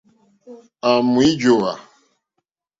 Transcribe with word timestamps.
À 0.87 0.91
mò 1.11 1.19
wíjówá. 1.23 1.73